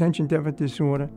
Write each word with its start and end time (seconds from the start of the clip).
attention 0.00 0.26
deficit 0.26 0.56
disorder 0.56 1.10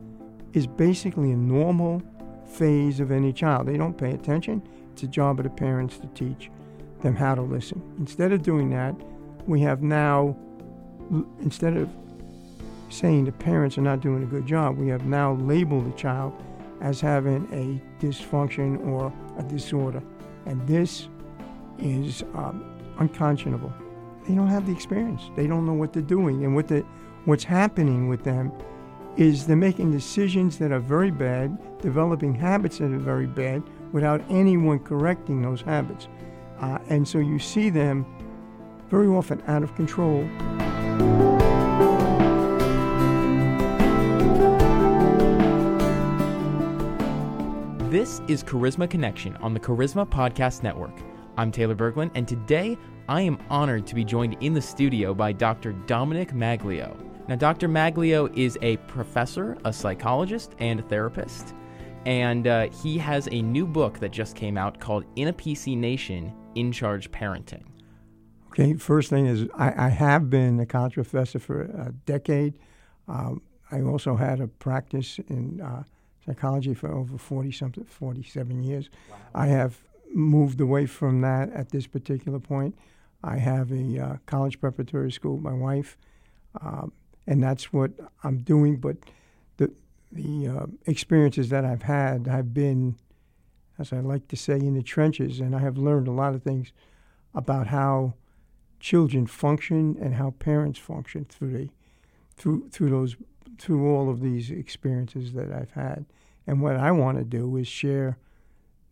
is 0.52 0.66
basically 0.66 1.32
a 1.32 1.36
normal 1.36 2.02
phase 2.46 3.00
of 3.00 3.10
any 3.10 3.32
child. 3.32 3.66
They 3.66 3.78
don't 3.78 3.96
pay 3.96 4.10
attention. 4.10 4.62
It's 4.92 5.04
a 5.04 5.06
job 5.06 5.40
of 5.40 5.44
the 5.44 5.50
parents 5.50 5.96
to 6.00 6.06
teach 6.08 6.50
them 7.00 7.16
how 7.16 7.34
to 7.34 7.40
listen. 7.40 7.82
Instead 7.98 8.30
of 8.32 8.42
doing 8.42 8.68
that, 8.70 8.94
we 9.46 9.62
have 9.62 9.82
now, 9.82 10.36
instead 11.40 11.78
of 11.78 11.88
saying 12.90 13.24
the 13.24 13.32
parents 13.32 13.78
are 13.78 13.80
not 13.80 14.00
doing 14.00 14.22
a 14.22 14.26
good 14.26 14.46
job, 14.46 14.76
we 14.76 14.88
have 14.88 15.06
now 15.06 15.32
labeled 15.32 15.90
the 15.90 15.96
child 15.96 16.34
as 16.82 17.00
having 17.00 17.48
a 17.54 18.04
dysfunction 18.04 18.86
or 18.86 19.10
a 19.38 19.42
disorder. 19.44 20.02
And 20.44 20.60
this 20.68 21.08
is 21.78 22.22
um, 22.34 22.62
unconscionable. 22.98 23.72
They 24.28 24.34
don't 24.34 24.48
have 24.48 24.66
the 24.66 24.72
experience. 24.72 25.22
They 25.36 25.46
don't 25.46 25.64
know 25.64 25.72
what 25.72 25.94
they're 25.94 26.02
doing. 26.02 26.44
And 26.44 26.54
what 26.54 26.68
the, 26.68 26.80
what's 27.24 27.44
happening 27.44 28.08
with 28.08 28.24
them 28.24 28.52
is 29.16 29.46
they're 29.46 29.56
making 29.56 29.92
decisions 29.92 30.58
that 30.58 30.72
are 30.72 30.80
very 30.80 31.10
bad, 31.10 31.56
developing 31.80 32.34
habits 32.34 32.78
that 32.78 32.90
are 32.90 32.98
very 32.98 33.26
bad, 33.26 33.62
without 33.92 34.20
anyone 34.28 34.78
correcting 34.78 35.40
those 35.40 35.62
habits. 35.62 36.08
Uh, 36.60 36.78
and 36.88 37.06
so 37.06 37.18
you 37.18 37.38
see 37.38 37.70
them 37.70 38.04
very 38.90 39.06
often 39.06 39.42
out 39.46 39.62
of 39.62 39.74
control. 39.76 40.22
This 47.90 48.20
is 48.26 48.42
Charisma 48.42 48.90
Connection 48.90 49.36
on 49.36 49.54
the 49.54 49.60
Charisma 49.60 50.08
Podcast 50.08 50.64
Network. 50.64 50.98
I'm 51.36 51.52
Taylor 51.52 51.76
Berglund, 51.76 52.10
and 52.14 52.26
today 52.26 52.76
I 53.08 53.20
am 53.20 53.38
honored 53.48 53.86
to 53.86 53.94
be 53.94 54.04
joined 54.04 54.36
in 54.40 54.54
the 54.54 54.60
studio 54.60 55.14
by 55.14 55.30
Dr. 55.30 55.72
Domenick 55.72 56.32
Maglio. 56.32 57.13
Now, 57.26 57.36
Dr. 57.36 57.68
Maglio 57.68 58.30
is 58.36 58.58
a 58.60 58.76
professor, 58.78 59.56
a 59.64 59.72
psychologist, 59.72 60.54
and 60.58 60.80
a 60.80 60.82
therapist, 60.82 61.54
and 62.04 62.46
uh, 62.46 62.68
he 62.70 62.98
has 62.98 63.28
a 63.32 63.40
new 63.40 63.66
book 63.66 63.98
that 64.00 64.10
just 64.10 64.36
came 64.36 64.58
out 64.58 64.78
called 64.78 65.04
In 65.16 65.28
a 65.28 65.32
PC 65.32 65.76
Nation 65.76 66.34
In 66.54 66.70
Charge 66.70 67.10
Parenting. 67.10 67.64
Okay, 68.48 68.74
first 68.74 69.08
thing 69.08 69.26
is 69.26 69.48
I, 69.54 69.86
I 69.86 69.88
have 69.88 70.28
been 70.28 70.60
a 70.60 70.66
college 70.66 70.94
professor 70.94 71.38
for 71.38 71.62
a 71.62 71.92
decade. 72.04 72.58
Um, 73.08 73.42
I 73.72 73.80
also 73.80 74.16
had 74.16 74.40
a 74.40 74.46
practice 74.46 75.18
in 75.28 75.62
uh, 75.62 75.84
psychology 76.26 76.74
for 76.74 76.92
over 76.92 77.16
40 77.16 77.50
something, 77.52 77.84
47 77.84 78.62
years. 78.62 78.90
Wow. 79.10 79.16
I 79.34 79.46
have 79.46 79.78
moved 80.12 80.60
away 80.60 80.86
from 80.86 81.22
that 81.22 81.50
at 81.52 81.70
this 81.70 81.86
particular 81.86 82.38
point. 82.38 82.78
I 83.22 83.38
have 83.38 83.72
a 83.72 83.98
uh, 83.98 84.16
college 84.26 84.60
preparatory 84.60 85.10
school, 85.10 85.38
my 85.38 85.54
wife, 85.54 85.96
um, 86.60 86.92
and 87.26 87.42
that's 87.42 87.72
what 87.72 87.90
I'm 88.22 88.38
doing. 88.38 88.76
But 88.76 88.96
the 89.56 89.72
the 90.12 90.48
uh, 90.48 90.66
experiences 90.86 91.48
that 91.50 91.64
I've 91.64 91.82
had 91.82 92.26
have 92.26 92.54
been, 92.54 92.96
as 93.78 93.92
I 93.92 94.00
like 94.00 94.28
to 94.28 94.36
say, 94.36 94.54
in 94.54 94.74
the 94.74 94.82
trenches, 94.82 95.40
and 95.40 95.54
I 95.54 95.60
have 95.60 95.76
learned 95.76 96.08
a 96.08 96.12
lot 96.12 96.34
of 96.34 96.42
things 96.42 96.72
about 97.34 97.68
how 97.68 98.14
children 98.80 99.26
function 99.26 99.96
and 100.00 100.14
how 100.14 100.30
parents 100.32 100.78
function 100.78 101.24
through 101.24 101.52
the 101.52 101.68
through 102.36 102.68
through 102.70 102.90
those 102.90 103.16
through 103.58 103.94
all 103.94 104.10
of 104.10 104.20
these 104.20 104.50
experiences 104.50 105.32
that 105.32 105.52
I've 105.52 105.72
had. 105.72 106.06
And 106.46 106.60
what 106.60 106.76
I 106.76 106.90
want 106.90 107.18
to 107.18 107.24
do 107.24 107.56
is 107.56 107.66
share 107.66 108.18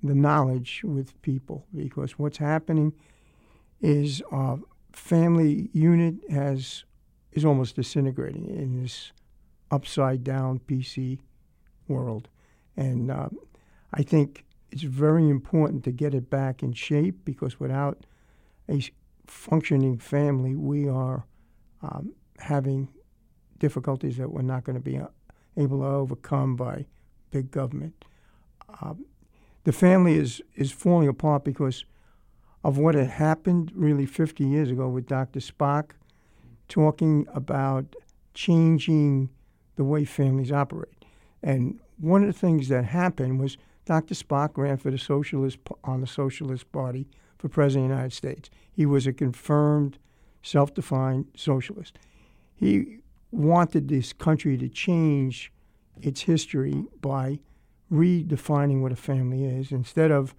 the 0.02 0.14
knowledge 0.14 0.82
with 0.84 1.20
people 1.22 1.66
because 1.74 2.18
what's 2.18 2.38
happening 2.38 2.92
is 3.80 4.22
our 4.30 4.58
family 4.92 5.68
unit 5.72 6.14
has 6.30 6.84
is 7.32 7.44
almost 7.44 7.76
disintegrating 7.76 8.46
in 8.46 8.82
this 8.82 9.12
upside 9.70 10.22
down 10.22 10.60
PC 10.60 11.18
world, 11.88 12.28
and 12.76 13.10
uh, 13.10 13.28
I 13.92 14.02
think 14.02 14.44
it's 14.70 14.82
very 14.82 15.28
important 15.28 15.84
to 15.84 15.92
get 15.92 16.14
it 16.14 16.30
back 16.30 16.62
in 16.62 16.72
shape 16.72 17.24
because 17.24 17.60
without 17.60 18.06
a 18.68 18.82
functioning 19.26 19.98
family, 19.98 20.56
we 20.56 20.88
are 20.88 21.26
um, 21.82 22.14
having 22.38 22.88
difficulties 23.58 24.16
that 24.16 24.30
we're 24.30 24.42
not 24.42 24.64
going 24.64 24.74
to 24.74 24.82
be 24.82 24.98
uh, 24.98 25.06
able 25.56 25.80
to 25.80 25.86
overcome 25.86 26.56
by 26.56 26.86
big 27.30 27.50
government. 27.50 28.04
Um, 28.80 29.06
the 29.64 29.72
family 29.72 30.14
is, 30.16 30.42
is 30.56 30.72
falling 30.72 31.08
apart 31.08 31.44
because 31.44 31.84
of 32.64 32.78
what 32.78 32.94
had 32.94 33.08
happened 33.08 33.72
really 33.74 34.06
50 34.06 34.44
years 34.44 34.70
ago 34.70 34.88
with 34.88 35.06
Dr. 35.06 35.40
Spock 35.40 35.90
talking 36.72 37.26
about 37.34 37.84
changing 38.32 39.28
the 39.76 39.84
way 39.84 40.06
families 40.06 40.50
operate. 40.50 41.04
And 41.42 41.78
one 41.98 42.22
of 42.22 42.28
the 42.28 42.38
things 42.38 42.68
that 42.68 42.86
happened 42.86 43.38
was 43.38 43.58
Dr. 43.84 44.14
Spock 44.14 44.56
ran 44.56 44.78
for 44.78 44.90
the 44.90 44.96
socialist 44.96 45.58
on 45.84 46.00
the 46.00 46.06
Socialist 46.06 46.72
Party 46.72 47.06
for 47.36 47.50
president 47.50 47.84
of 47.84 47.90
the 47.90 47.94
United 47.96 48.14
States. 48.14 48.48
He 48.72 48.86
was 48.86 49.06
a 49.06 49.12
confirmed, 49.12 49.98
self-defined 50.42 51.26
socialist. 51.36 51.98
He 52.54 53.00
wanted 53.30 53.88
this 53.88 54.14
country 54.14 54.56
to 54.56 54.68
change 54.70 55.52
its 56.00 56.22
history 56.22 56.86
by 57.02 57.40
redefining 57.92 58.80
what 58.80 58.92
a 58.92 58.96
family 58.96 59.44
is. 59.44 59.72
Instead 59.72 60.10
of 60.10 60.34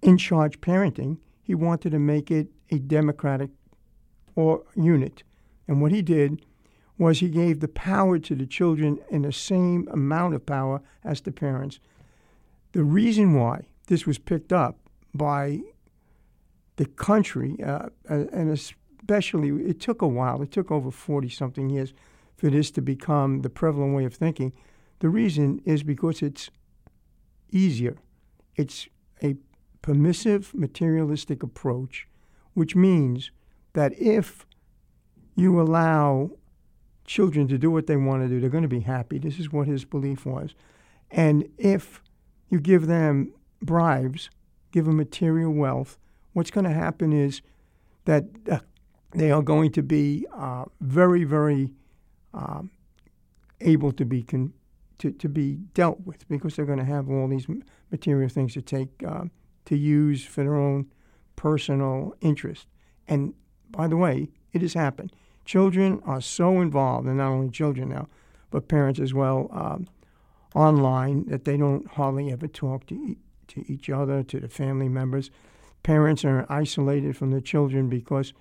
in 0.00 0.16
charge 0.16 0.62
parenting, 0.62 1.18
he 1.42 1.54
wanted 1.54 1.90
to 1.90 1.98
make 1.98 2.30
it 2.30 2.48
a 2.70 2.78
democratic 2.78 3.50
or 4.38 4.62
unit. 4.76 5.24
And 5.66 5.82
what 5.82 5.90
he 5.90 6.00
did 6.00 6.46
was 6.96 7.18
he 7.18 7.28
gave 7.28 7.58
the 7.58 7.66
power 7.66 8.20
to 8.20 8.36
the 8.36 8.46
children 8.46 9.00
in 9.10 9.22
the 9.22 9.32
same 9.32 9.88
amount 9.90 10.32
of 10.34 10.46
power 10.46 10.80
as 11.02 11.20
the 11.20 11.32
parents. 11.32 11.80
The 12.70 12.84
reason 12.84 13.34
why 13.34 13.66
this 13.88 14.06
was 14.06 14.16
picked 14.16 14.52
up 14.52 14.78
by 15.12 15.62
the 16.76 16.86
country, 16.86 17.56
uh, 17.64 17.88
and 18.08 18.48
especially, 18.50 19.48
it 19.68 19.80
took 19.80 20.02
a 20.02 20.06
while, 20.06 20.40
it 20.40 20.52
took 20.52 20.70
over 20.70 20.92
40 20.92 21.28
something 21.30 21.68
years 21.68 21.92
for 22.36 22.48
this 22.48 22.70
to 22.70 22.80
become 22.80 23.42
the 23.42 23.50
prevalent 23.50 23.96
way 23.96 24.04
of 24.04 24.14
thinking. 24.14 24.52
The 25.00 25.08
reason 25.08 25.60
is 25.64 25.82
because 25.82 26.22
it's 26.22 26.48
easier. 27.50 27.96
It's 28.54 28.86
a 29.20 29.34
permissive, 29.82 30.54
materialistic 30.54 31.42
approach, 31.42 32.06
which 32.54 32.76
means 32.76 33.32
that 33.78 33.96
if 33.96 34.44
you 35.36 35.60
allow 35.60 36.32
children 37.04 37.46
to 37.46 37.56
do 37.56 37.70
what 37.70 37.86
they 37.86 37.94
want 37.94 38.24
to 38.24 38.28
do, 38.28 38.40
they're 38.40 38.50
going 38.50 38.62
to 38.62 38.68
be 38.68 38.80
happy. 38.80 39.20
This 39.20 39.38
is 39.38 39.52
what 39.52 39.68
his 39.68 39.84
belief 39.84 40.26
was. 40.26 40.52
And 41.12 41.48
if 41.58 42.02
you 42.50 42.58
give 42.58 42.88
them 42.88 43.32
bribes, 43.62 44.30
give 44.72 44.86
them 44.86 44.96
material 44.96 45.52
wealth, 45.52 45.96
what's 46.32 46.50
going 46.50 46.64
to 46.64 46.72
happen 46.72 47.12
is 47.12 47.40
that 48.04 48.24
uh, 48.50 48.58
they 49.12 49.30
are 49.30 49.42
going 49.42 49.70
to 49.70 49.82
be 49.84 50.26
uh, 50.36 50.64
very, 50.80 51.22
very 51.22 51.70
um, 52.34 52.72
able 53.60 53.92
to 53.92 54.04
be 54.04 54.24
con- 54.24 54.54
to, 54.98 55.12
to 55.12 55.28
be 55.28 55.60
dealt 55.72 56.00
with 56.04 56.28
because 56.28 56.56
they're 56.56 56.66
going 56.66 56.80
to 56.80 56.84
have 56.84 57.08
all 57.08 57.28
these 57.28 57.46
material 57.92 58.28
things 58.28 58.54
to 58.54 58.60
take 58.60 59.04
um, 59.06 59.30
to 59.66 59.76
use 59.76 60.24
for 60.24 60.42
their 60.42 60.56
own 60.56 60.86
personal 61.36 62.16
interest. 62.20 62.66
And 63.06 63.34
by 63.70 63.88
the 63.88 63.96
way, 63.96 64.28
it 64.52 64.62
has 64.62 64.74
happened. 64.74 65.12
Children 65.44 66.02
are 66.04 66.20
so 66.20 66.60
involved, 66.60 67.06
and 67.06 67.18
not 67.18 67.30
only 67.30 67.50
children 67.50 67.90
now, 67.90 68.08
but 68.50 68.68
parents 68.68 69.00
as 69.00 69.14
well, 69.14 69.48
um, 69.52 69.86
online 70.54 71.24
that 71.26 71.44
they 71.44 71.56
don't 71.56 71.86
hardly 71.86 72.32
ever 72.32 72.48
talk 72.48 72.86
to 72.86 72.94
e- 72.94 73.18
to 73.48 73.64
each 73.72 73.88
other, 73.88 74.22
to 74.22 74.40
the 74.40 74.48
family 74.48 74.88
members. 74.88 75.30
Parents 75.82 76.22
are 76.24 76.44
isolated 76.50 77.16
from 77.16 77.30
the 77.30 77.40
children 77.40 77.88
because 77.88 78.34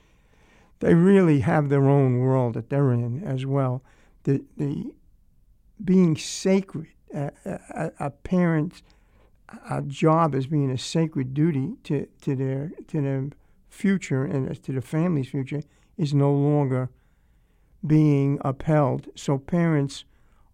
they 0.80 0.94
really 0.94 1.40
have 1.40 1.70
their 1.70 1.88
own 1.88 2.20
world 2.20 2.56
that 2.56 2.70
they're 2.70 2.92
in 2.92 3.24
as 3.24 3.46
well. 3.46 3.84
The 4.24 4.44
the 4.58 4.94
being 5.84 6.18
sacred, 6.18 6.90
a, 7.14 7.32
a, 7.46 7.92
a 8.00 8.10
parent's 8.10 8.84
a 9.70 9.82
job 9.82 10.36
as 10.36 10.48
being 10.48 10.70
a 10.72 10.78
sacred 10.78 11.34
duty 11.34 11.76
to, 11.84 12.08
to 12.22 12.36
their 12.36 12.72
to 12.88 13.02
their 13.02 13.30
future 13.78 14.24
and 14.24 14.50
as 14.50 14.60
to 14.60 14.72
the 14.72 14.82
family's 14.82 15.30
future 15.30 15.62
is 15.98 16.14
no 16.14 16.32
longer 16.32 16.90
being 17.86 18.40
upheld. 18.44 19.08
So 19.16 19.38
parents 19.38 20.04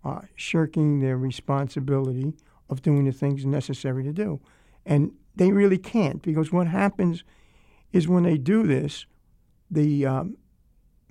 are 0.03 0.29
shirking 0.35 0.99
their 0.99 1.17
responsibility 1.17 2.33
of 2.69 2.81
doing 2.81 3.05
the 3.05 3.11
things 3.11 3.45
necessary 3.45 4.03
to 4.03 4.11
do. 4.11 4.41
And 4.85 5.11
they 5.35 5.51
really 5.51 5.77
can't 5.77 6.21
because 6.21 6.51
what 6.51 6.67
happens 6.67 7.23
is 7.93 8.07
when 8.07 8.23
they 8.23 8.37
do 8.37 8.67
this, 8.67 9.05
the 9.71 10.05
um, 10.05 10.37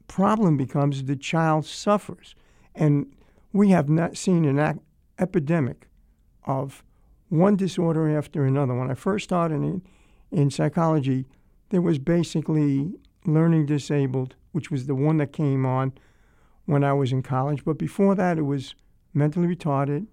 problem 0.06 0.56
becomes 0.56 1.05
the 1.05 1.17
child 1.17 1.65
suffers. 1.65 2.35
And 2.75 3.06
we 3.53 3.70
have 3.70 3.88
not 3.88 4.17
seen 4.17 4.44
an 4.44 4.81
epidemic 5.19 5.88
of 6.44 6.85
one 7.29 7.56
disorder 7.56 8.17
after 8.17 8.44
another. 8.44 8.75
When 8.75 8.91
I 8.91 8.94
first 8.94 9.25
started 9.25 9.56
in, 9.56 9.82
in 10.31 10.50
psychology, 10.50 11.25
there 11.72 11.80
was 11.80 11.98
basically 11.98 12.92
learning 13.24 13.64
disabled, 13.64 14.36
which 14.52 14.70
was 14.70 14.86
the 14.86 14.94
one 14.94 15.16
that 15.16 15.32
came 15.32 15.64
on 15.64 15.90
when 16.66 16.84
I 16.84 16.92
was 16.92 17.12
in 17.12 17.22
college. 17.22 17.64
But 17.64 17.78
before 17.78 18.14
that, 18.14 18.36
it 18.36 18.42
was 18.42 18.74
mentally 19.14 19.56
retarded, 19.56 20.06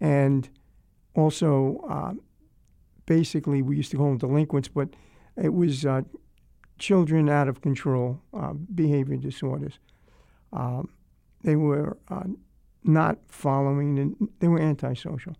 and 0.00 0.48
also 1.14 1.84
uh, 1.90 2.12
basically 3.04 3.62
we 3.62 3.76
used 3.76 3.90
to 3.90 3.96
call 3.96 4.10
them 4.10 4.18
delinquents, 4.18 4.68
but 4.68 4.90
it 5.36 5.52
was 5.52 5.84
uh, 5.84 6.02
children 6.78 7.28
out 7.28 7.48
of 7.48 7.60
control, 7.62 8.20
uh, 8.32 8.52
behavior 8.52 9.16
disorders. 9.16 9.80
Um, 10.52 10.88
they 11.42 11.56
were 11.56 11.98
uh, 12.08 12.28
not 12.84 13.18
following, 13.26 13.98
and 13.98 14.28
they 14.38 14.46
were 14.46 14.60
antisocial. 14.60 15.34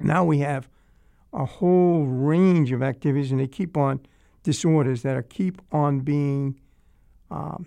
Now 0.00 0.24
we 0.24 0.38
have 0.38 0.68
a 1.32 1.44
whole 1.44 2.04
range 2.04 2.70
of 2.70 2.80
activities, 2.80 3.32
and 3.32 3.40
they 3.40 3.48
keep 3.48 3.76
on 3.76 3.98
disorders 4.48 5.02
that 5.02 5.14
are 5.14 5.22
keep 5.22 5.60
on 5.72 6.00
being 6.00 6.58
um, 7.30 7.66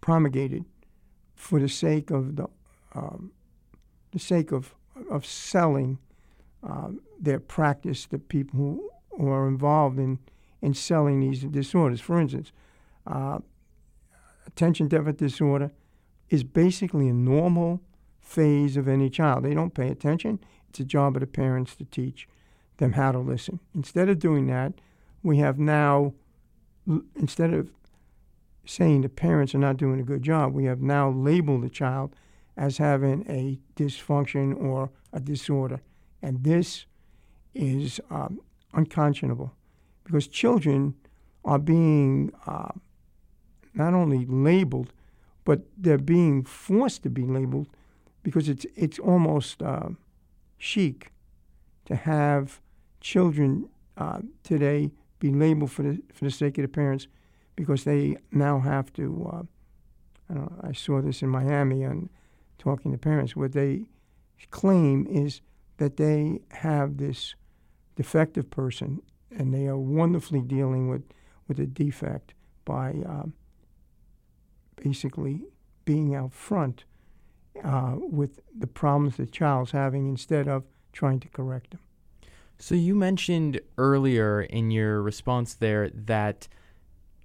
promulgated 0.00 0.64
for 1.34 1.58
the 1.58 1.68
sake 1.68 2.08
of 2.12 2.36
the 2.36 2.46
um, 2.94 3.32
the 4.12 4.20
sake 4.20 4.52
of 4.52 4.76
of 5.10 5.26
selling 5.26 5.98
um, 6.62 7.00
their 7.18 7.40
practice 7.40 8.06
to 8.06 8.16
people 8.16 8.56
who, 8.60 8.90
who 9.18 9.28
are 9.28 9.48
involved 9.48 9.98
in 9.98 10.20
in 10.60 10.72
selling 10.72 11.18
these 11.18 11.42
disorders. 11.42 12.00
For 12.00 12.20
instance, 12.20 12.52
uh, 13.04 13.40
attention 14.46 14.86
deficit 14.86 15.18
disorder 15.18 15.72
is 16.30 16.44
basically 16.44 17.08
a 17.08 17.12
normal 17.12 17.80
phase 18.20 18.76
of 18.76 18.86
any 18.86 19.10
child. 19.10 19.42
They 19.44 19.54
don't 19.54 19.74
pay 19.74 19.88
attention. 19.88 20.38
It's 20.68 20.78
a 20.78 20.84
job 20.84 21.16
of 21.16 21.22
the 21.22 21.26
parents 21.26 21.74
to 21.74 21.84
teach 21.86 22.28
them 22.76 22.92
how 22.92 23.10
to 23.10 23.18
listen. 23.18 23.58
Instead 23.74 24.08
of 24.08 24.20
doing 24.20 24.46
that, 24.46 24.74
we 25.22 25.38
have 25.38 25.58
now, 25.58 26.14
instead 27.16 27.52
of 27.52 27.70
saying 28.64 29.02
the 29.02 29.08
parents 29.08 29.54
are 29.54 29.58
not 29.58 29.76
doing 29.76 30.00
a 30.00 30.04
good 30.04 30.22
job, 30.22 30.52
we 30.52 30.64
have 30.64 30.80
now 30.80 31.10
labeled 31.10 31.62
the 31.62 31.70
child 31.70 32.14
as 32.56 32.78
having 32.78 33.24
a 33.28 33.58
dysfunction 33.80 34.60
or 34.60 34.90
a 35.12 35.20
disorder. 35.20 35.80
And 36.22 36.44
this 36.44 36.86
is 37.54 38.00
um, 38.10 38.40
unconscionable 38.72 39.52
because 40.04 40.26
children 40.26 40.94
are 41.44 41.58
being 41.58 42.32
uh, 42.46 42.70
not 43.74 43.94
only 43.94 44.26
labeled, 44.26 44.92
but 45.44 45.62
they're 45.76 45.98
being 45.98 46.44
forced 46.44 47.02
to 47.02 47.10
be 47.10 47.24
labeled 47.24 47.66
because 48.22 48.48
it's 48.48 48.64
it's 48.76 48.98
almost 48.98 49.62
uh, 49.62 49.88
chic 50.56 51.12
to 51.84 51.96
have 51.96 52.60
children 53.00 53.68
uh, 53.96 54.20
today 54.44 54.92
be 55.22 55.30
labeled 55.30 55.70
for 55.70 55.84
the 55.84 56.02
for 56.12 56.24
the 56.24 56.30
sake 56.30 56.58
of 56.58 56.62
the 56.62 56.68
parents 56.68 57.06
because 57.54 57.84
they 57.84 58.16
now 58.32 58.58
have 58.58 58.92
to. 58.94 59.30
Uh, 59.32 59.42
I, 60.28 60.34
know, 60.34 60.52
I 60.62 60.72
saw 60.72 61.00
this 61.00 61.22
in 61.22 61.28
Miami 61.28 61.84
and 61.84 62.10
talking 62.58 62.90
to 62.90 62.98
parents. 62.98 63.36
What 63.36 63.52
they 63.52 63.84
claim 64.50 65.06
is 65.06 65.40
that 65.76 65.96
they 65.96 66.40
have 66.50 66.96
this 66.96 67.36
defective 67.94 68.50
person 68.50 69.00
and 69.30 69.54
they 69.54 69.66
are 69.66 69.78
wonderfully 69.78 70.40
dealing 70.40 70.88
with 70.88 71.04
with 71.46 71.60
a 71.60 71.66
defect 71.66 72.34
by 72.64 72.90
um, 73.06 73.32
basically 74.82 75.44
being 75.84 76.16
out 76.16 76.32
front 76.32 76.84
uh, 77.62 77.94
with 77.96 78.40
the 78.58 78.66
problems 78.66 79.16
the 79.16 79.26
child's 79.26 79.70
having 79.70 80.08
instead 80.08 80.48
of 80.48 80.64
trying 80.92 81.20
to 81.20 81.28
correct 81.28 81.70
them. 81.70 81.80
So 82.62 82.76
you 82.76 82.94
mentioned 82.94 83.60
earlier 83.76 84.40
in 84.40 84.70
your 84.70 85.02
response 85.02 85.54
there 85.54 85.90
that 85.90 86.46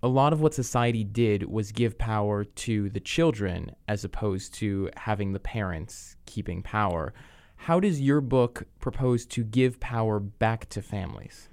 a 0.01 0.07
lot 0.07 0.33
of 0.33 0.41
what 0.41 0.55
society 0.55 1.03
did 1.03 1.43
was 1.43 1.71
give 1.71 1.99
power 1.99 2.43
to 2.43 2.89
the 2.89 2.99
children 2.99 3.75
as 3.87 4.03
opposed 4.03 4.55
to 4.55 4.89
having 4.97 5.33
the 5.33 5.39
parents 5.39 6.15
keeping 6.25 6.63
power. 6.63 7.13
How 7.55 7.79
does 7.79 8.01
your 8.01 8.19
book 8.19 8.63
propose 8.79 9.27
to 9.27 9.43
give 9.43 9.79
power 9.79 10.19
back 10.19 10.69
to 10.69 10.81
families? 10.81 11.49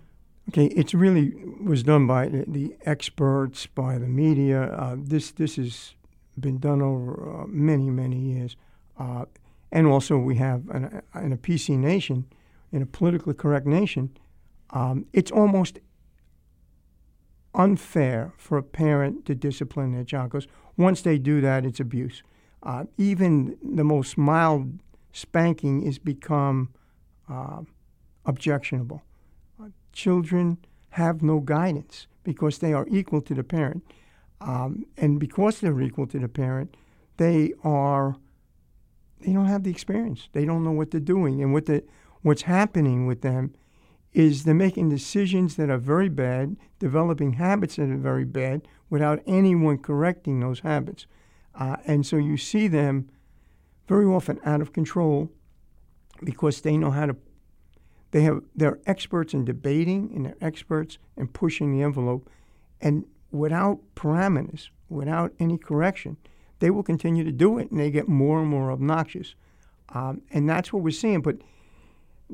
Okay, 0.48 0.68
it 0.68 0.94
really 0.94 1.34
was 1.62 1.82
done 1.82 2.06
by 2.06 2.28
the, 2.28 2.74
experts, 2.86 3.66
by 3.66 3.98
the 3.98 4.08
media. 4.08 4.62
Uh, 4.62 4.96
this 4.98 5.30
this 5.30 5.56
has 5.56 5.92
been 6.40 6.58
done 6.58 6.80
over 6.80 7.42
uh, 7.42 7.46
many 7.48 7.90
many 7.90 8.16
years, 8.16 8.56
uh, 8.98 9.26
and 9.70 9.86
also 9.86 10.16
we 10.16 10.36
have 10.36 10.62
in 10.72 10.84
a, 10.84 11.20
in 11.20 11.32
a, 11.34 11.36
PC 11.36 11.76
nation, 11.78 12.24
in 12.74 12.82
a 12.82 12.86
politically 12.86 13.34
correct 13.34 13.66
nation, 13.66 14.10
um, 14.70 15.06
it's 15.12 15.30
almost 15.30 15.78
unfair 17.54 18.32
for 18.36 18.58
a 18.58 18.64
parent 18.64 19.24
to 19.26 19.34
discipline 19.34 19.92
their 19.92 20.02
child 20.02 20.32
because 20.32 20.48
once 20.76 21.00
they 21.02 21.16
do 21.16 21.40
that, 21.40 21.64
it's 21.64 21.78
abuse. 21.78 22.24
Uh, 22.64 22.84
even 22.98 23.56
the 23.62 23.84
most 23.84 24.18
mild 24.18 24.80
spanking 25.12 25.86
is 25.86 25.98
become 26.00 26.68
uh, 27.30 27.60
objectionable. 28.26 29.02
Children 29.92 30.58
have 30.90 31.22
no 31.22 31.38
guidance 31.38 32.08
because 32.24 32.58
they 32.58 32.72
are 32.72 32.88
equal 32.90 33.20
to 33.20 33.34
the 33.34 33.44
parent. 33.44 33.84
Um, 34.40 34.84
and 34.96 35.20
because 35.20 35.60
they're 35.60 35.80
equal 35.80 36.08
to 36.08 36.18
the 36.18 36.28
parent, 36.28 36.76
they 37.18 37.52
are 37.62 38.16
they 39.20 39.32
don't 39.32 39.46
have 39.46 39.62
the 39.62 39.70
experience. 39.70 40.28
They 40.32 40.44
don't 40.44 40.64
know 40.64 40.72
what 40.72 40.90
they're 40.90 41.00
doing. 41.00 41.42
And 41.42 41.52
what 41.52 41.66
the, 41.66 41.82
what's 42.24 42.42
happening 42.42 43.06
with 43.06 43.20
them 43.20 43.54
is 44.14 44.44
they're 44.44 44.54
making 44.54 44.88
decisions 44.88 45.56
that 45.56 45.68
are 45.68 45.78
very 45.78 46.08
bad, 46.08 46.56
developing 46.78 47.34
habits 47.34 47.76
that 47.76 47.90
are 47.90 47.96
very 47.96 48.24
bad 48.24 48.66
without 48.88 49.20
anyone 49.26 49.76
correcting 49.76 50.40
those 50.40 50.60
habits. 50.60 51.06
Uh, 51.54 51.76
and 51.84 52.06
so 52.06 52.16
you 52.16 52.36
see 52.36 52.66
them 52.66 53.10
very 53.86 54.06
often 54.06 54.40
out 54.44 54.62
of 54.62 54.72
control 54.72 55.30
because 56.22 56.62
they 56.62 56.78
know 56.78 56.90
how 56.90 57.06
to 57.06 57.16
they 58.12 58.22
have 58.22 58.40
they're 58.54 58.78
experts 58.86 59.34
in 59.34 59.44
debating 59.44 60.10
and 60.14 60.24
they're 60.24 60.36
experts 60.40 60.98
in 61.16 61.28
pushing 61.28 61.72
the 61.72 61.82
envelope. 61.82 62.30
And 62.80 63.04
without 63.32 63.80
parameters 63.96 64.68
without 64.88 65.32
any 65.38 65.58
correction 65.58 66.16
they 66.60 66.70
will 66.70 66.84
continue 66.84 67.24
to 67.24 67.32
do 67.32 67.58
it 67.58 67.70
and 67.70 67.78
they 67.78 67.90
get 67.90 68.08
more 68.08 68.40
and 68.40 68.48
more 68.48 68.70
obnoxious. 68.70 69.34
Um, 69.90 70.22
and 70.30 70.48
that's 70.48 70.72
what 70.72 70.82
we're 70.82 70.92
seeing. 70.92 71.20
But 71.20 71.36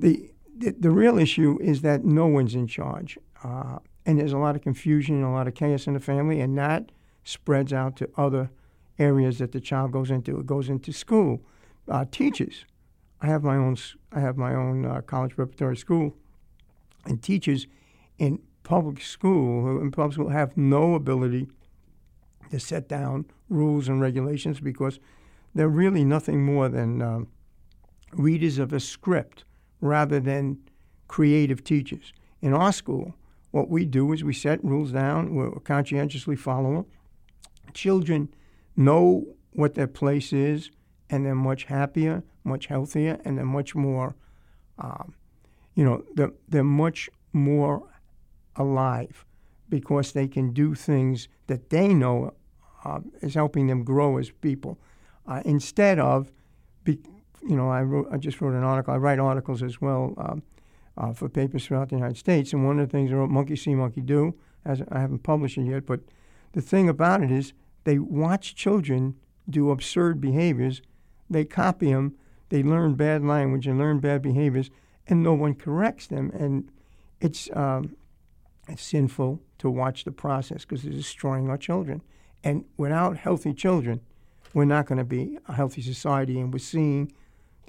the 0.01 0.31
the, 0.57 0.75
the 0.79 0.91
real 0.91 1.19
issue 1.19 1.59
is 1.61 1.81
that 1.81 2.05
no 2.05 2.27
one's 2.27 2.55
in 2.55 2.67
charge. 2.67 3.19
Uh, 3.43 3.79
and 4.05 4.19
there's 4.19 4.33
a 4.33 4.39
lot 4.39 4.57
of 4.57 4.63
confusion 4.63 5.17
and 5.17 5.25
a 5.25 5.31
lot 5.31 5.49
of 5.49 5.55
chaos 5.55 5.87
in 5.87 5.95
the 5.95 6.01
family, 6.01 6.41
and 6.41 6.57
that 6.59 6.93
spreads 7.25 7.73
out 7.73 7.97
to 7.97 8.11
other 8.17 8.51
areas 8.99 9.39
that 9.39 9.53
the 9.53 9.61
child 9.61 9.93
goes 9.93 10.11
into. 10.11 10.39
It 10.39 10.47
goes 10.47 10.69
into 10.69 10.93
school. 10.93 11.41
Uh, 11.89 12.05
teachers. 12.11 12.67
I 13.23 13.27
have 13.27 13.43
my 13.43 13.57
own. 13.57 13.77
I 14.13 14.21
have 14.21 14.37
my 14.37 14.55
own 14.55 14.85
uh, 14.85 15.01
college 15.01 15.35
preparatory 15.35 15.77
school, 15.77 16.17
and 17.05 17.23
teachers 17.23 17.67
in 18.19 18.41
public 18.63 19.01
school 19.01 19.81
in 19.81 19.91
public 19.91 20.15
school 20.15 20.29
have 20.29 20.57
no 20.57 20.95
ability 20.95 21.49
to 22.51 22.61
set 22.61 22.89
down 22.89 23.25
rules 23.49 23.89
and 23.89 24.01
regulations 24.01 24.61
because 24.61 25.01
they're 25.55 25.69
really 25.69 26.05
nothing 26.05 26.45
more 26.45 26.69
than 26.69 27.03
um, 27.03 27.29
readers 28.13 28.59
of 28.59 28.73
a 28.73 28.81
script 28.81 29.45
rather 29.81 30.21
than 30.21 30.59
creative 31.09 31.65
teachers. 31.65 32.13
In 32.41 32.55
our 32.55 32.73
school, 32.73 33.15
what 33.51 33.69
we 33.69 33.85
do 33.85 34.13
is 34.13 34.23
we 34.23 34.33
set 34.33 34.63
rules 34.65 34.93
down, 34.93 35.35
we 35.35 35.49
conscientiously 35.65 36.37
follow 36.37 36.75
them. 36.75 36.87
Children 37.75 38.29
know 38.77 39.27
what 39.53 39.75
their 39.75 39.89
place 39.89 40.33
is, 40.33 40.71
and 41.09 41.27
they're 41.27 41.35
much 41.35 41.65
happier, 41.65 42.23
much 42.45 42.67
healthier, 42.67 43.19
and 43.25 43.37
they're 43.37 43.45
much 43.45 43.75
more, 43.75 44.15
um, 44.79 45.15
you 45.75 45.85
know, 45.85 46.05
they're, 46.15 46.33
they're 46.49 46.65
much 46.65 47.11
more 47.33 47.83
alive 48.57 49.25
because 49.69 50.13
they 50.13 50.29
can 50.29 50.53
do 50.53 50.75
things 50.75 51.29
that 51.47 51.71
they 51.71 51.89
know 51.89 52.35
uh, 52.85 53.01
is 53.21 53.35
helping 53.35 53.67
them 53.67 53.85
grow 53.85 54.19
as 54.19 54.31
people 54.31 54.79
uh, 55.27 55.43
instead 55.45 55.99
of 55.99 56.33
be, 56.85 56.99
you 57.47 57.57
know, 57.57 57.71
I 57.71 57.83
wrote, 57.83 58.09
I 58.11 58.17
just 58.17 58.41
wrote 58.41 58.55
an 58.55 58.63
article. 58.63 58.95
I 58.95 58.99
write 58.99 59.19
articles 59.19 59.63
as 59.63 59.81
well 59.81 60.15
um, 60.19 60.43
uh, 60.97 61.13
for 61.13 61.29
papers 61.29 61.67
throughout 61.67 61.89
the 61.89 61.97
United 61.97 62.17
States. 62.17 62.53
And 62.53 62.67
one 62.67 62.79
of 62.79 62.89
the 62.89 62.93
things 62.93 63.11
I 63.11 63.15
wrote, 63.15 63.31
Monkey 63.31 63.57
See, 63.57 63.75
Monkey 63.75 64.01
Do, 64.01 64.35
as 64.65 64.83
I 64.91 65.01
haven't 65.01 65.23
published 65.23 65.57
it 65.59 65.65
yet, 65.65 65.87
but 65.87 66.01
the 66.53 66.61
thing 66.61 66.89
about 66.89 67.23
it 67.23 67.31
is 67.31 67.53
they 67.85 67.99
watch 67.99 68.55
children 68.55 69.17
do 69.49 69.71
absurd 69.71 70.21
behaviors, 70.21 70.83
they 71.29 71.45
copy 71.45 71.93
them, 71.93 72.15
they 72.51 72.63
learn 72.63 72.95
bad 72.95 73.25
language 73.25 73.67
and 73.67 73.79
learn 73.79 74.01
bad 74.01 74.23
behaviors, 74.23 74.71
and 75.07 75.23
no 75.23 75.33
one 75.33 75.55
corrects 75.55 76.09
them. 76.09 76.31
And 76.35 76.71
it's, 77.21 77.49
um, 77.55 77.97
it's 78.69 78.83
sinful 78.83 79.41
to 79.59 79.71
watch 79.71 80.05
the 80.05 80.13
process 80.13 80.65
because 80.65 80.85
it's 80.85 80.97
destroying 80.97 81.49
our 81.49 81.57
children. 81.57 82.03
And 82.43 82.65
without 82.77 83.17
healthy 83.17 83.55
children, 83.55 84.01
we're 84.53 84.65
not 84.65 84.87
going 84.87 84.99
to 84.99 85.05
be 85.05 85.39
a 85.49 85.53
healthy 85.53 85.83
society. 85.83 86.41
And 86.41 86.53
we're 86.53 86.59
seeing 86.59 87.13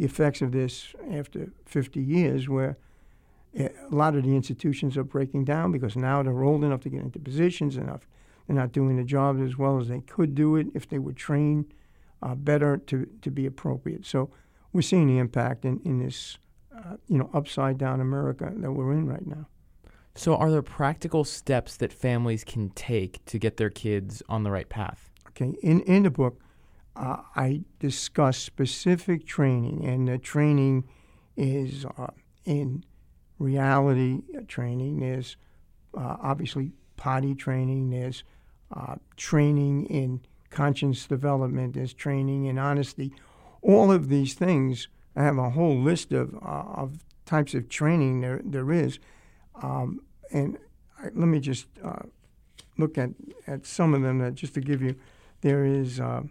the 0.01 0.07
effects 0.07 0.41
of 0.41 0.51
this 0.51 0.95
after 1.11 1.51
50 1.67 2.01
years, 2.01 2.49
where 2.49 2.75
eh, 3.55 3.67
a 3.91 3.95
lot 3.95 4.15
of 4.15 4.23
the 4.23 4.35
institutions 4.35 4.97
are 4.97 5.03
breaking 5.03 5.45
down 5.45 5.71
because 5.71 5.95
now 5.95 6.23
they're 6.23 6.43
old 6.43 6.63
enough 6.63 6.81
to 6.81 6.89
get 6.89 7.01
into 7.01 7.19
positions 7.19 7.77
enough. 7.77 8.07
They're 8.47 8.55
not 8.55 8.71
doing 8.71 8.97
the 8.97 9.03
job 9.03 9.39
as 9.39 9.59
well 9.59 9.79
as 9.79 9.89
they 9.89 9.99
could 10.01 10.33
do 10.33 10.55
it 10.55 10.67
if 10.73 10.89
they 10.89 10.97
were 10.97 11.13
trained 11.13 11.75
uh, 12.23 12.33
better 12.33 12.77
to, 12.77 13.07
to 13.21 13.29
be 13.29 13.45
appropriate. 13.45 14.07
So 14.07 14.31
we're 14.73 14.81
seeing 14.81 15.05
the 15.05 15.19
impact 15.19 15.65
in, 15.65 15.79
in 15.85 15.99
this, 15.99 16.39
uh, 16.75 16.97
you 17.07 17.19
know, 17.19 17.29
upside 17.31 17.77
down 17.77 18.01
America 18.01 18.51
that 18.55 18.71
we're 18.71 18.93
in 18.93 19.05
right 19.05 19.27
now. 19.27 19.45
So, 20.15 20.35
are 20.35 20.51
there 20.51 20.61
practical 20.61 21.23
steps 21.23 21.77
that 21.77 21.93
families 21.93 22.43
can 22.43 22.71
take 22.71 23.23
to 23.27 23.39
get 23.39 23.55
their 23.55 23.69
kids 23.69 24.21
on 24.27 24.43
the 24.43 24.51
right 24.51 24.67
path? 24.67 25.09
Okay, 25.29 25.55
in, 25.61 25.79
in 25.81 26.03
the 26.03 26.09
book, 26.09 26.41
uh, 26.95 27.17
I 27.35 27.61
discuss 27.79 28.37
specific 28.37 29.25
training, 29.25 29.85
and 29.85 30.07
the 30.07 30.17
training 30.17 30.85
is 31.37 31.85
uh, 31.97 32.07
in 32.45 32.83
reality 33.39 34.21
training. 34.47 34.99
There's 34.99 35.37
uh, 35.97 36.17
obviously 36.21 36.71
potty 36.97 37.33
training. 37.33 37.89
There's 37.89 38.23
uh, 38.75 38.95
training 39.17 39.85
in 39.87 40.21
conscience 40.49 41.07
development. 41.07 41.73
There's 41.73 41.93
training 41.93 42.45
in 42.45 42.57
honesty. 42.57 43.13
All 43.61 43.91
of 43.91 44.09
these 44.09 44.33
things, 44.33 44.87
I 45.15 45.23
have 45.23 45.37
a 45.37 45.49
whole 45.51 45.77
list 45.79 46.11
of, 46.11 46.35
uh, 46.35 46.63
of 46.75 46.99
types 47.25 47.53
of 47.53 47.69
training 47.69 48.21
there, 48.21 48.41
there 48.43 48.71
is. 48.71 48.99
Um, 49.61 50.01
and 50.31 50.57
I, 50.99 51.05
let 51.05 51.27
me 51.27 51.39
just 51.39 51.67
uh, 51.83 52.03
look 52.77 52.97
at, 52.97 53.11
at 53.47 53.65
some 53.65 53.93
of 53.93 54.01
them 54.01 54.19
that 54.19 54.35
just 54.35 54.53
to 54.55 54.61
give 54.61 54.81
you. 54.81 54.95
There 55.41 55.65
is 55.65 55.99
uh, 55.99 56.21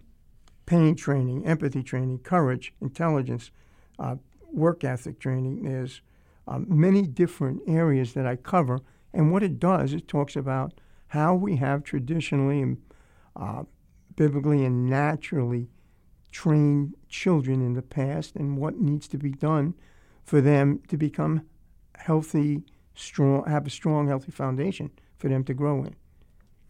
pain 0.70 0.94
training, 0.94 1.44
empathy 1.44 1.82
training, 1.82 2.16
courage, 2.20 2.72
intelligence, 2.80 3.50
uh, 3.98 4.14
work 4.52 4.84
ethic 4.84 5.18
training. 5.18 5.64
There's 5.64 6.00
um, 6.46 6.64
many 6.68 7.02
different 7.02 7.62
areas 7.66 8.14
that 8.14 8.24
I 8.24 8.36
cover. 8.36 8.78
And 9.12 9.32
what 9.32 9.42
it 9.42 9.58
does, 9.58 9.92
it 9.92 10.06
talks 10.06 10.36
about 10.36 10.74
how 11.08 11.34
we 11.34 11.56
have 11.56 11.82
traditionally 11.82 12.62
and 12.62 12.76
uh, 13.34 13.64
biblically 14.14 14.64
and 14.64 14.88
naturally 14.88 15.66
trained 16.30 16.94
children 17.08 17.60
in 17.60 17.74
the 17.74 17.82
past 17.82 18.36
and 18.36 18.56
what 18.56 18.78
needs 18.78 19.08
to 19.08 19.18
be 19.18 19.32
done 19.32 19.74
for 20.22 20.40
them 20.40 20.82
to 20.86 20.96
become 20.96 21.48
healthy 21.96 22.62
strong, 22.94 23.44
have 23.48 23.66
a 23.66 23.70
strong, 23.70 24.06
healthy 24.06 24.30
foundation 24.30 24.92
for 25.18 25.28
them 25.28 25.42
to 25.42 25.52
grow 25.52 25.82
in. 25.82 25.96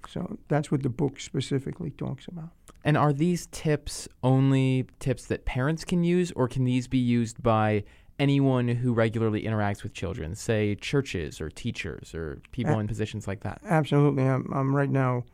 So 0.09 0.39
that's 0.49 0.71
what 0.71 0.83
the 0.83 0.89
book 0.89 1.21
specifically 1.21 1.91
talks 1.91 2.27
about. 2.27 2.51
And 2.85 2.97
are 2.97 3.13
these 3.13 3.47
tips 3.51 4.09
only 4.23 4.87
tips 4.99 5.27
that 5.27 5.45
parents 5.45 5.85
can 5.85 6.03
use, 6.05 6.33
or 6.33 6.49
can 6.49 6.65
these 6.65 6.89
be 6.89 6.99
used 6.99 7.43
by 7.43 7.85
anyone 8.19 8.69
who 8.69 8.93
regularly 8.93 9.43
interacts 9.43 9.83
with 9.83 9.93
children, 9.95 10.35
say 10.35 10.75
churches 10.75 11.41
or 11.41 11.51
teachers 11.51 12.15
or 12.15 12.41
people 12.53 12.75
a- 12.75 12.79
in 12.79 12.87
positions 12.87 13.27
like 13.27 13.41
that? 13.41 13.61
Absolutely. 13.65 14.25
I'm, 14.25 14.51
I'm 14.53 14.75
right 14.75 14.91
now 14.91 15.25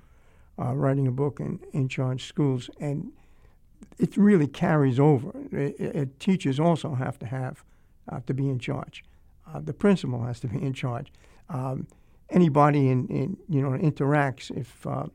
uh, 0.59 0.75
writing 0.75 1.07
a 1.07 1.13
book 1.13 1.41
in, 1.41 1.61
in 1.73 1.89
charge 1.89 2.27
schools, 2.27 2.71
and 2.81 3.13
it 3.99 4.17
really 4.17 4.47
carries 4.47 4.99
over. 4.99 5.33
It, 5.53 5.79
it, 5.81 6.21
teachers 6.21 6.59
also 6.59 6.95
have 6.95 7.19
to 7.21 7.27
have 7.27 7.63
uh, 8.11 8.21
to 8.27 8.35
be 8.35 8.49
in 8.49 8.59
charge. 8.59 9.05
Uh, 9.47 9.61
the 9.61 9.73
principal 9.73 10.23
has 10.23 10.41
to 10.41 10.49
be 10.49 10.63
in 10.63 10.73
charge. 10.73 11.13
Um, 11.49 11.87
anybody 12.31 12.89
in, 12.89 13.07
in, 13.09 13.37
you 13.49 13.63
know 13.63 13.71
interacts 13.71 14.51
if, 14.57 14.87
uh, 14.87 15.07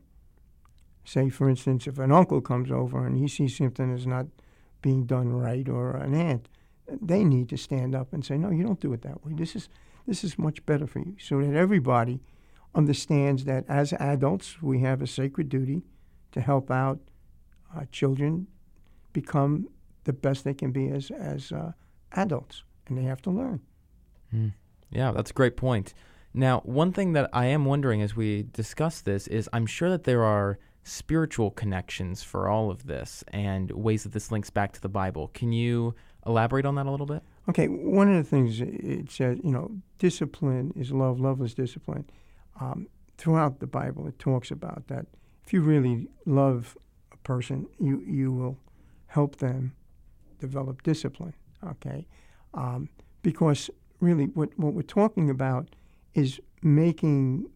say, 1.04 1.28
for 1.28 1.48
instance, 1.48 1.86
if 1.86 1.98
an 1.98 2.12
uncle 2.12 2.40
comes 2.40 2.70
over 2.70 3.06
and 3.06 3.18
he 3.18 3.28
sees 3.28 3.56
something 3.56 3.94
is 3.94 4.06
not 4.06 4.26
being 4.80 5.04
done 5.04 5.32
right, 5.32 5.68
or 5.68 5.96
an 5.96 6.14
aunt, 6.14 6.48
they 6.88 7.24
need 7.24 7.48
to 7.48 7.56
stand 7.56 7.94
up 7.94 8.12
and 8.12 8.24
say, 8.24 8.36
"No, 8.36 8.50
you 8.50 8.64
don't 8.64 8.80
do 8.80 8.92
it 8.92 9.02
that 9.02 9.24
way. 9.24 9.32
This 9.34 9.54
is 9.54 9.68
this 10.06 10.24
is 10.24 10.38
much 10.38 10.64
better 10.66 10.86
for 10.86 10.98
you." 10.98 11.16
So 11.18 11.40
that 11.40 11.54
everybody 11.54 12.20
understands 12.74 13.44
that 13.44 13.64
as 13.68 13.92
adults 13.94 14.62
we 14.62 14.80
have 14.80 15.02
a 15.02 15.06
sacred 15.06 15.48
duty 15.48 15.82
to 16.32 16.40
help 16.40 16.70
out 16.70 16.98
uh, 17.76 17.84
children 17.92 18.46
become 19.12 19.68
the 20.04 20.12
best 20.12 20.44
they 20.44 20.54
can 20.54 20.72
be 20.72 20.88
as 20.88 21.10
as 21.10 21.52
uh, 21.52 21.72
adults, 22.12 22.64
and 22.86 22.98
they 22.98 23.04
have 23.04 23.22
to 23.22 23.30
learn. 23.30 23.60
Mm. 24.34 24.52
Yeah, 24.90 25.12
that's 25.12 25.30
a 25.30 25.34
great 25.34 25.56
point. 25.56 25.94
Now, 26.34 26.60
one 26.60 26.92
thing 26.92 27.12
that 27.12 27.28
I 27.32 27.46
am 27.46 27.64
wondering 27.64 28.00
as 28.00 28.16
we 28.16 28.44
discuss 28.52 29.00
this 29.00 29.26
is 29.26 29.48
I'm 29.52 29.66
sure 29.66 29.90
that 29.90 30.04
there 30.04 30.24
are 30.24 30.58
spiritual 30.84 31.50
connections 31.50 32.22
for 32.22 32.48
all 32.48 32.70
of 32.70 32.86
this 32.86 33.22
and 33.28 33.70
ways 33.70 34.02
that 34.04 34.12
this 34.12 34.32
links 34.32 34.50
back 34.50 34.72
to 34.72 34.80
the 34.80 34.88
Bible. 34.88 35.30
Can 35.34 35.52
you 35.52 35.94
elaborate 36.26 36.64
on 36.64 36.74
that 36.76 36.86
a 36.86 36.90
little 36.90 37.06
bit? 37.06 37.22
Okay, 37.48 37.66
one 37.66 38.10
of 38.10 38.16
the 38.16 38.28
things 38.28 38.60
it 38.60 39.10
says, 39.10 39.38
you 39.42 39.50
know, 39.50 39.70
discipline 39.98 40.72
is 40.76 40.90
love, 40.92 41.20
love 41.20 41.42
is 41.42 41.54
discipline. 41.54 42.08
Um, 42.60 42.88
throughout 43.18 43.60
the 43.60 43.66
Bible, 43.66 44.06
it 44.06 44.18
talks 44.18 44.50
about 44.50 44.88
that. 44.88 45.06
If 45.44 45.52
you 45.52 45.60
really 45.60 46.08
love 46.24 46.76
a 47.12 47.16
person, 47.18 47.66
you 47.78 48.02
you 48.06 48.32
will 48.32 48.58
help 49.06 49.36
them 49.36 49.74
develop 50.38 50.82
discipline. 50.82 51.34
Okay, 51.66 52.06
um, 52.54 52.88
because 53.22 53.70
really 54.00 54.26
what, 54.26 54.56
what 54.56 54.74
we're 54.74 54.82
talking 54.82 55.30
about 55.30 55.68
is 56.14 56.40
making 56.62 57.48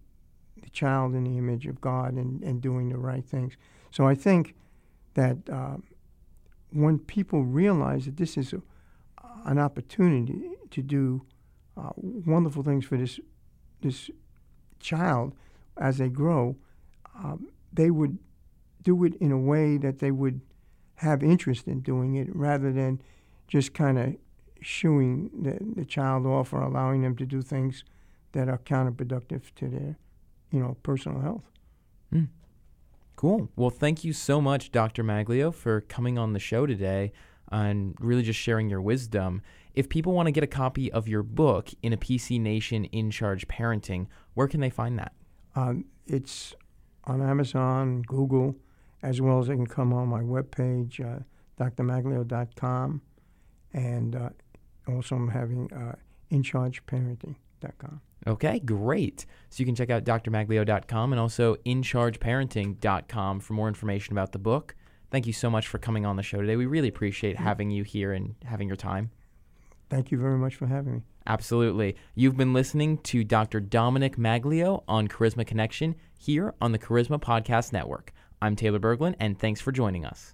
the 0.63 0.71
child 0.71 1.15
in 1.15 1.25
the 1.25 1.39
image 1.39 1.67
of 1.67 1.81
God 1.81 2.15
and, 2.15 2.43
and 2.43 2.61
doing 2.61 2.89
the 2.89 2.99
right 2.99 3.25
things. 3.25 3.57
So 3.91 4.07
I 4.07 4.15
think 4.15 4.55
that 5.15 5.37
um, 5.51 5.85
when 6.73 6.99
people 6.99 7.45
realize 7.45 8.07
that 8.07 8.17
this 8.17 8.37
is 8.37 8.53
a, 8.53 8.61
an 9.45 9.59
opportunity 9.59 10.51
to 10.71 10.83
do 10.83 11.23
uh, 11.77 11.91
wonderful 11.97 12.63
things 12.63 12.85
for 12.85 12.97
this 12.97 13.21
this 13.83 14.11
child 14.81 15.35
as 15.77 15.99
they 15.99 16.09
grow, 16.09 16.57
um, 17.23 17.49
they 17.73 17.91
would 17.91 18.19
do 18.83 19.05
it 19.05 19.15
in 19.17 19.31
a 19.31 19.39
way 19.39 19.77
that 19.77 19.99
they 19.99 20.11
would 20.11 20.41
have 20.97 21.23
interest 21.23 21.67
in 21.67 21.81
doing 21.81 22.15
it 22.15 22.35
rather 22.35 22.73
than 22.73 23.01
just 23.47 23.75
kind 23.75 23.99
of 23.99 24.17
shooing 24.61 25.31
the, 25.43 25.59
the 25.77 25.85
child 25.85 26.25
off 26.27 26.53
or 26.53 26.63
allowing 26.63 27.03
them 27.03 27.15
to 27.15 27.27
do 27.27 27.43
things 27.43 27.85
that 28.37 28.50
are 28.50 28.59
counterproductive 28.59 29.45
to 29.55 29.66
their, 29.66 29.97
you 30.50 30.61
know, 30.61 30.76
personal 30.83 31.21
health. 31.21 31.45
Mm. 32.14 32.28
Cool. 33.16 33.49
Well, 33.57 33.71
thank 33.71 34.05
you 34.05 34.12
so 34.12 34.43
much, 34.43 34.71
Dr. 34.71 35.02
Maglio, 35.02 35.55
for 35.55 35.81
coming 35.81 36.19
on 36.19 36.35
the 36.35 36.38
show 36.38 36.66
today 36.66 37.12
and 37.50 37.97
really 37.99 38.23
just 38.23 38.38
sharing 38.38 38.69
your 38.69 38.83
wisdom. 38.83 39.40
If 39.73 39.88
people 39.88 40.12
want 40.12 40.26
to 40.26 40.33
get 40.33 40.45
a 40.45 40.49
copy 40.49 40.93
of 40.93 41.09
your 41.09 41.23
book, 41.23 41.71
In 41.83 41.95
a 41.95 41.97
PC 41.97 42.38
Nation 42.38 42.85
in 42.87 43.11
Charge 43.11 43.49
Parenting, 43.49 44.07
where 44.35 44.49
can 44.49 44.61
they 44.61 44.69
find 44.69 44.99
that? 44.99 45.12
Um, 45.55 45.87
it's 46.07 46.55
on 47.05 47.23
Amazon, 47.23 48.02
Google, 48.02 48.55
as 49.02 49.19
well 49.19 49.38
as 49.40 49.47
they 49.47 49.55
can 49.55 49.66
come 49.66 49.95
on 49.95 50.09
my 50.09 50.21
webpage, 50.21 51.00
uh, 51.00 51.21
drmaglio.com. 51.59 53.00
And 53.73 54.14
uh, 54.14 54.31
also 54.87 55.14
I'm 55.14 55.28
having 55.28 55.73
uh, 55.73 55.95
inchargeparenting.com. 56.31 58.02
Okay, 58.26 58.59
great. 58.59 59.25
So 59.50 59.61
you 59.61 59.66
can 59.66 59.75
check 59.75 59.90
out 59.90 60.04
drmaglio.com 60.04 61.12
and 61.12 61.21
also 61.21 61.56
inchargeparenting.com 61.66 63.40
for 63.40 63.52
more 63.52 63.68
information 63.68 64.12
about 64.12 64.33
the 64.33 64.38
book. 64.38 64.75
Thank 65.11 65.26
you 65.26 65.33
so 65.33 65.49
much 65.49 65.68
for 65.68 65.78
coming 65.78 66.04
on 66.04 66.16
the 66.16 66.23
show 66.23 66.40
today. 66.40 66.56
We 66.56 66.66
really 66.66 66.88
appreciate 66.88 67.37
having 67.37 67.71
you 67.71 67.85
here 67.85 68.12
and 68.12 68.35
having 68.45 68.66
your 68.66 68.76
time. 68.76 69.11
Thank 69.88 70.11
you 70.11 70.18
very 70.18 70.37
much 70.37 70.56
for 70.56 70.66
having 70.66 70.95
me. 70.95 71.02
Absolutely. 71.28 71.97
You've 72.14 72.37
been 72.37 72.52
listening 72.52 72.99
to 72.99 73.23
Dr. 73.23 73.61
Domenick 73.61 74.16
Maglio 74.16 74.83
on 74.88 75.06
Charisma 75.06 75.47
Connection 75.47 75.95
here 76.18 76.54
on 76.61 76.73
the 76.73 76.78
Charisma 76.78 77.21
Podcast 77.21 77.73
Network. 77.73 78.12
I'm 78.42 78.56
Taylor 78.56 78.78
Berglund, 78.80 79.14
and 79.21 79.38
thanks 79.38 79.61
for 79.61 79.73
joining 79.73 80.04
us. 80.04 80.33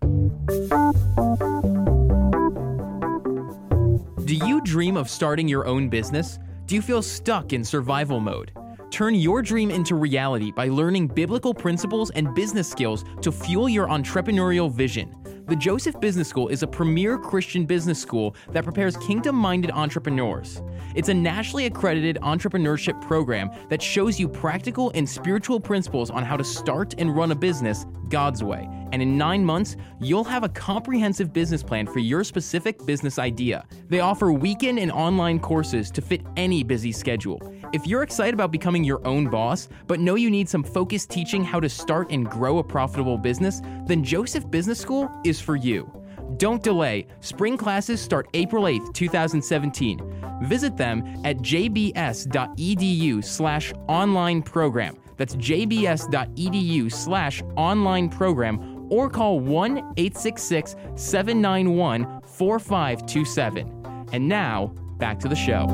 Do 4.25 4.35
you 4.35 4.61
dream 4.63 4.97
of 4.97 5.09
starting 5.09 5.49
your 5.49 5.67
own 5.67 5.89
business? 5.89 6.39
Do 6.67 6.77
you 6.77 6.83
feel 6.83 7.03
stuck 7.03 7.53
in 7.53 7.65
survival 7.65 8.21
mode? 8.21 8.53
Turn 8.91 9.15
your 9.15 9.43
dream 9.43 9.71
into 9.71 9.95
reality 9.97 10.53
by 10.53 10.69
learning 10.69 11.09
biblical 11.09 11.53
principles 11.53 12.11
and 12.11 12.35
business 12.35 12.69
skills 12.69 13.05
to 13.21 13.33
fuel 13.33 13.69
your 13.69 13.89
entrepreneurial 13.89 14.71
vision. 14.71 15.15
The 15.49 15.57
Joseph 15.57 15.99
Business 16.01 16.29
School 16.29 16.49
is 16.49 16.63
a 16.63 16.67
premier 16.67 17.19
Christian 17.19 17.67
business 17.67 18.01
school 18.01 18.37
that 18.53 18.63
prepares 18.63 18.97
kingdom 18.99 19.35
minded 19.35 19.73
entrepreneurs. 19.73 20.63
It's 20.95 21.09
a 21.09 21.15
nationally 21.15 21.67
accredited 21.67 22.19
entrepreneurship 22.23 23.01
program 23.03 23.51
that 23.69 23.83
shows 23.83 24.21
you 24.21 24.29
practical 24.29 24.93
and 24.95 25.09
spiritual 25.09 25.59
principles 25.59 26.11
on 26.11 26.23
how 26.23 26.37
to 26.37 26.45
start 26.45 26.95
and 26.99 27.15
run 27.15 27.33
a 27.33 27.35
business 27.35 27.87
God's 28.09 28.45
way. 28.45 28.69
And 28.93 29.03
in 29.03 29.19
nine 29.19 29.45
months, 29.45 29.77
you'll 30.01 30.25
have 30.25 30.45
a 30.45 30.49
comprehensive 30.49 31.33
business 31.33 31.63
plan 31.63 31.87
for 31.87 31.99
your 31.99 32.23
specific 32.23 32.85
business 32.87 33.19
idea. 33.19 33.65
They 33.89 34.01
offer 34.01 34.33
weekend 34.33 34.79
and 34.79 34.93
online 34.93 35.41
courses 35.41 35.91
to 35.93 36.01
fit 36.01 36.23
any 36.37 36.63
busy 36.63 36.93
schedule. 36.93 37.41
If 37.73 37.87
you're 37.87 38.03
excited 38.03 38.35
about 38.35 38.53
becoming 38.53 38.85
your 38.85 39.05
own 39.07 39.29
boss, 39.29 39.69
but 39.87 39.99
know 39.99 40.15
you 40.15 40.31
need 40.31 40.49
some 40.49 40.63
focused 40.63 41.11
teaching 41.11 41.43
how 41.43 41.59
to 41.59 41.69
start 41.69 42.13
and 42.13 42.29
grow 42.29 42.59
a 42.59 42.65
profitable 42.65 43.19
business, 43.19 43.63
then 43.87 44.05
Joseph 44.05 44.51
Business 44.51 44.79
School 44.79 45.11
is 45.25 45.41
for 45.41 45.57
you. 45.57 45.91
Don't 46.37 46.63
delay. 46.63 47.07
Spring 47.21 47.57
classes 47.57 48.01
start 48.01 48.29
April 48.35 48.65
8th, 48.65 48.93
2017. 48.95 50.01
Visit 50.43 50.77
them 50.77 51.21
at 51.25 51.39
jbs.edu 51.39 53.25
slash 53.25 53.73
online 53.89 54.43
program. 54.43 54.97
That's 55.17 55.37
jbs.edu 55.37 56.93
slash 56.93 57.43
online 57.57 58.09
program 58.09 58.72
or 58.93 59.09
call 59.09 59.41
1 59.41 59.79
866 59.97 60.77
791 60.95 62.21
4527. 62.27 64.07
And 64.13 64.29
now, 64.29 64.67
back 64.99 65.19
to 65.21 65.29
the 65.29 65.35
show. 65.35 65.67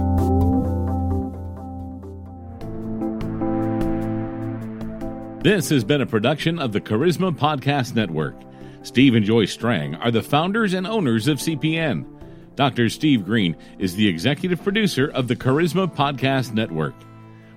This 5.43 5.69
has 5.71 5.83
been 5.83 6.01
a 6.01 6.07
production 6.07 6.59
of 6.61 6.73
the 6.73 6.81
Charisma 6.81 7.37
Podcast 7.37 7.95
Network. 7.95 8.37
Steve 8.83 9.15
and 9.15 9.25
Joy 9.25 9.47
Strang 9.47 9.97
are 9.97 10.13
the 10.13 10.23
founders 10.23 10.73
and 10.73 10.87
owners 10.87 11.27
of 11.27 11.39
CPN. 11.39 12.07
Dr. 12.55 12.89
Steve 12.89 13.25
Green 13.25 13.57
is 13.79 13.97
the 13.97 14.07
executive 14.07 14.63
producer 14.63 15.09
of 15.09 15.27
the 15.27 15.37
Charisma 15.37 15.93
Podcast 15.93 16.55
Network. 16.55 16.95